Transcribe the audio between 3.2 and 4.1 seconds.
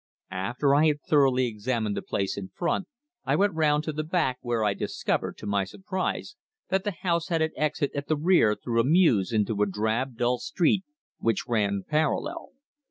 I went round to the